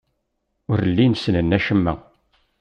Ur 0.71 0.79
llin 0.89 1.15
ssnen 1.17 1.55
acemma. 1.57 1.93